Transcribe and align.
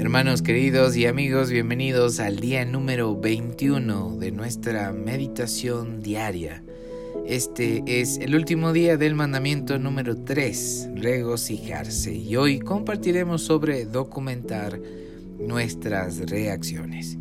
Hermanos 0.00 0.40
queridos 0.40 0.96
y 0.96 1.04
amigos, 1.04 1.50
bienvenidos 1.50 2.20
al 2.20 2.36
día 2.36 2.64
número 2.64 3.20
21 3.20 4.16
de 4.16 4.32
nuestra 4.32 4.92
meditación 4.92 6.00
diaria. 6.00 6.62
Este 7.26 7.82
es 7.86 8.16
el 8.16 8.34
último 8.34 8.72
día 8.72 8.96
del 8.96 9.14
mandamiento 9.14 9.78
número 9.78 10.16
3, 10.16 10.88
regocijarse, 10.94 12.14
y 12.14 12.34
hoy 12.36 12.60
compartiremos 12.60 13.42
sobre 13.42 13.84
documentar 13.84 14.80
nuestras 15.38 16.30
reacciones. 16.30 17.18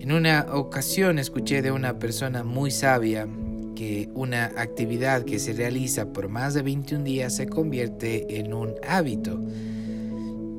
En 0.00 0.10
una 0.10 0.48
ocasión 0.52 1.20
escuché 1.20 1.62
de 1.62 1.70
una 1.70 2.00
persona 2.00 2.42
muy 2.42 2.72
sabia 2.72 3.28
que 3.76 4.08
una 4.14 4.46
actividad 4.56 5.24
que 5.24 5.38
se 5.38 5.52
realiza 5.52 6.12
por 6.12 6.28
más 6.28 6.54
de 6.54 6.62
21 6.62 7.04
días 7.04 7.36
se 7.36 7.46
convierte 7.46 8.40
en 8.40 8.52
un 8.52 8.74
hábito. 8.88 9.40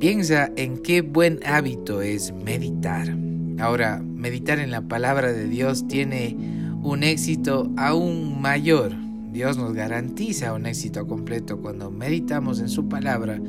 Piensa 0.02 0.52
en 0.55 0.79
qué 0.79 1.02
buen 1.02 1.39
hábito 1.45 2.01
es 2.01 2.33
meditar. 2.33 3.15
Ahora, 3.59 4.00
meditar 4.00 4.57
en 4.57 4.71
la 4.71 4.82
palabra 4.82 5.32
de 5.32 5.47
Dios 5.47 5.87
tiene 5.87 6.36
un 6.82 7.04
éxito 7.04 7.71
aún 7.78 8.42
mayor. 8.42 8.93
Dios 9.32 9.57
nos 9.59 9.73
garantiza 9.73 10.54
un 10.54 10.65
éxito 10.65 11.06
completo 11.06 11.59
cuando 11.59 11.92
meditamos 11.92 12.59
en 12.61 12.69
su 12.69 12.89
palabra 12.89 13.39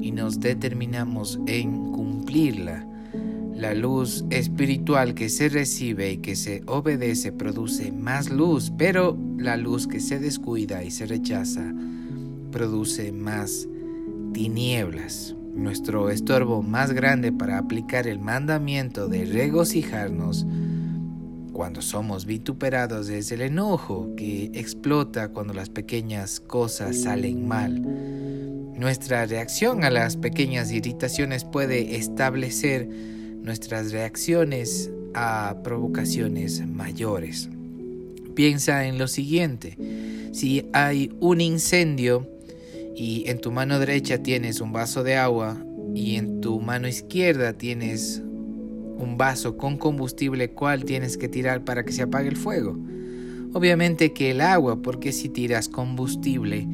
y 0.00 0.12
nos 0.12 0.38
determinamos 0.38 1.40
en 1.48 1.90
cumplirla. 1.90 2.86
La 3.52 3.74
luz 3.74 4.24
espiritual 4.30 5.14
que 5.14 5.28
se 5.28 5.48
recibe 5.48 6.12
y 6.12 6.18
que 6.18 6.36
se 6.36 6.62
obedece 6.66 7.32
produce 7.32 7.90
más 7.90 8.30
luz, 8.30 8.72
pero 8.78 9.18
la 9.36 9.56
luz 9.56 9.88
que 9.88 9.98
se 9.98 10.20
descuida 10.20 10.84
y 10.84 10.92
se 10.92 11.06
rechaza 11.06 11.74
produce 12.52 13.10
más 13.10 13.66
tinieblas. 14.32 15.34
Nuestro 15.54 16.08
estorbo 16.08 16.62
más 16.62 16.92
grande 16.92 17.30
para 17.30 17.58
aplicar 17.58 18.06
el 18.06 18.18
mandamiento 18.18 19.08
de 19.08 19.26
regocijarnos 19.26 20.46
cuando 21.52 21.82
somos 21.82 22.24
vituperados 22.24 23.10
es 23.10 23.30
el 23.32 23.42
enojo 23.42 24.14
que 24.16 24.50
explota 24.54 25.28
cuando 25.28 25.52
las 25.52 25.68
pequeñas 25.68 26.40
cosas 26.40 27.02
salen 27.02 27.46
mal. 27.46 27.82
Nuestra 28.78 29.26
reacción 29.26 29.84
a 29.84 29.90
las 29.90 30.16
pequeñas 30.16 30.72
irritaciones 30.72 31.44
puede 31.44 31.96
establecer 31.96 32.88
nuestras 32.88 33.92
reacciones 33.92 34.90
a 35.12 35.56
provocaciones 35.62 36.66
mayores. 36.66 37.50
Piensa 38.34 38.86
en 38.86 38.96
lo 38.96 39.06
siguiente, 39.06 39.76
si 40.32 40.66
hay 40.72 41.12
un 41.20 41.42
incendio 41.42 42.26
y 42.94 43.24
en 43.28 43.40
tu 43.40 43.50
mano 43.50 43.78
derecha 43.78 44.22
tienes 44.22 44.60
un 44.60 44.72
vaso 44.72 45.02
de 45.02 45.16
agua 45.16 45.56
y 45.94 46.16
en 46.16 46.40
tu 46.40 46.60
mano 46.60 46.88
izquierda 46.88 47.52
tienes 47.52 48.22
un 49.02 49.16
vaso 49.18 49.56
con 49.56 49.76
combustible, 49.78 50.52
¿cuál 50.52 50.84
tienes 50.84 51.16
que 51.16 51.28
tirar 51.28 51.64
para 51.64 51.84
que 51.84 51.92
se 51.92 52.02
apague 52.02 52.28
el 52.28 52.36
fuego? 52.36 52.78
Obviamente 53.52 54.12
que 54.12 54.30
el 54.30 54.40
agua, 54.40 54.80
porque 54.80 55.12
si 55.12 55.28
tiras 55.28 55.68
combustible, 55.68 56.66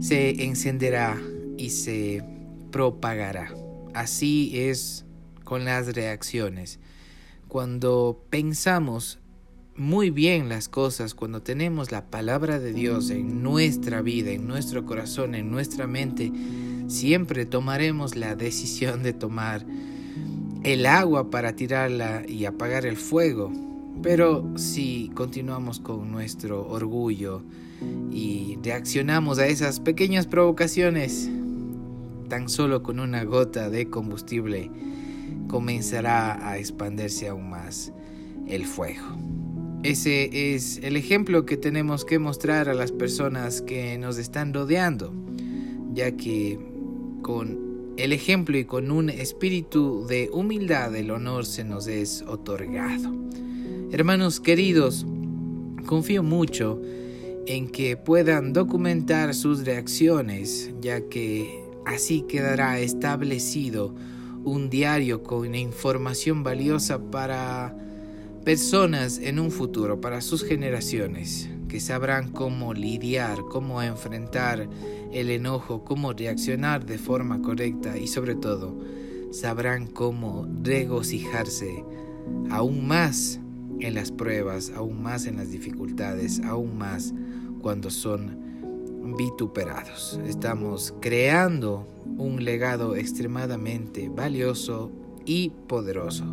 se 0.00 0.44
encenderá 0.44 1.20
y 1.56 1.70
se 1.70 2.24
propagará. 2.70 3.52
Así 3.94 4.52
es 4.54 5.04
con 5.44 5.64
las 5.64 5.94
reacciones. 5.94 6.78
Cuando 7.48 8.24
pensamos 8.30 9.18
muy 9.78 10.10
bien 10.10 10.48
las 10.48 10.68
cosas, 10.68 11.14
cuando 11.14 11.40
tenemos 11.40 11.92
la 11.92 12.04
palabra 12.04 12.58
de 12.58 12.72
Dios 12.72 13.10
en 13.10 13.44
nuestra 13.44 14.02
vida, 14.02 14.32
en 14.32 14.48
nuestro 14.48 14.84
corazón, 14.84 15.36
en 15.36 15.50
nuestra 15.50 15.86
mente, 15.86 16.32
siempre 16.88 17.46
tomaremos 17.46 18.16
la 18.16 18.34
decisión 18.34 19.04
de 19.04 19.12
tomar 19.12 19.64
el 20.64 20.84
agua 20.84 21.30
para 21.30 21.54
tirarla 21.54 22.24
y 22.26 22.44
apagar 22.44 22.86
el 22.86 22.96
fuego. 22.96 23.52
Pero 24.02 24.52
si 24.56 25.12
continuamos 25.14 25.78
con 25.78 26.10
nuestro 26.10 26.68
orgullo 26.68 27.42
y 28.10 28.58
reaccionamos 28.62 29.38
a 29.38 29.46
esas 29.46 29.78
pequeñas 29.78 30.26
provocaciones, 30.26 31.30
tan 32.28 32.48
solo 32.48 32.82
con 32.82 32.98
una 32.98 33.22
gota 33.22 33.70
de 33.70 33.88
combustible, 33.88 34.70
comenzará 35.46 36.48
a 36.48 36.58
expandirse 36.58 37.28
aún 37.28 37.48
más 37.48 37.92
el 38.48 38.66
fuego. 38.66 39.37
Ese 39.88 40.52
es 40.54 40.80
el 40.82 40.98
ejemplo 40.98 41.46
que 41.46 41.56
tenemos 41.56 42.04
que 42.04 42.18
mostrar 42.18 42.68
a 42.68 42.74
las 42.74 42.92
personas 42.92 43.62
que 43.62 43.96
nos 43.96 44.18
están 44.18 44.52
rodeando, 44.52 45.14
ya 45.94 46.14
que 46.14 46.58
con 47.22 47.94
el 47.96 48.12
ejemplo 48.12 48.58
y 48.58 48.66
con 48.66 48.90
un 48.90 49.08
espíritu 49.08 50.06
de 50.06 50.28
humildad 50.30 50.94
el 50.94 51.10
honor 51.10 51.46
se 51.46 51.64
nos 51.64 51.86
es 51.86 52.22
otorgado. 52.28 53.16
Hermanos 53.90 54.40
queridos, 54.40 55.06
confío 55.86 56.22
mucho 56.22 56.82
en 57.46 57.66
que 57.70 57.96
puedan 57.96 58.52
documentar 58.52 59.32
sus 59.32 59.64
reacciones, 59.64 60.70
ya 60.82 61.00
que 61.08 61.64
así 61.86 62.26
quedará 62.28 62.78
establecido 62.78 63.94
un 64.44 64.68
diario 64.68 65.22
con 65.22 65.54
información 65.54 66.42
valiosa 66.42 66.98
para 67.10 67.74
personas 68.48 69.18
en 69.18 69.38
un 69.38 69.50
futuro, 69.50 70.00
para 70.00 70.22
sus 70.22 70.42
generaciones, 70.42 71.50
que 71.68 71.80
sabrán 71.80 72.32
cómo 72.32 72.72
lidiar, 72.72 73.40
cómo 73.50 73.82
enfrentar 73.82 74.66
el 75.12 75.28
enojo, 75.28 75.84
cómo 75.84 76.14
reaccionar 76.14 76.86
de 76.86 76.96
forma 76.96 77.42
correcta 77.42 77.98
y 77.98 78.06
sobre 78.06 78.36
todo 78.36 78.74
sabrán 79.32 79.86
cómo 79.86 80.48
regocijarse 80.62 81.84
aún 82.48 82.86
más 82.86 83.38
en 83.80 83.92
las 83.92 84.10
pruebas, 84.10 84.72
aún 84.74 85.02
más 85.02 85.26
en 85.26 85.36
las 85.36 85.50
dificultades, 85.50 86.40
aún 86.40 86.78
más 86.78 87.12
cuando 87.60 87.90
son 87.90 89.14
vituperados. 89.18 90.18
Estamos 90.26 90.94
creando 91.02 91.86
un 92.16 92.42
legado 92.42 92.96
extremadamente 92.96 94.08
valioso 94.08 94.90
y 95.28 95.50
poderoso. 95.68 96.24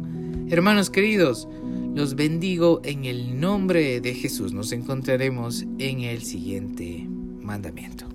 Hermanos 0.50 0.90
queridos, 0.90 1.48
los 1.94 2.16
bendigo 2.16 2.82
en 2.84 3.06
el 3.06 3.40
nombre 3.40 4.00
de 4.00 4.14
Jesús. 4.14 4.54
Nos 4.54 4.72
encontraremos 4.72 5.66
en 5.78 6.02
el 6.02 6.24
siguiente 6.24 7.06
mandamiento. 7.42 8.15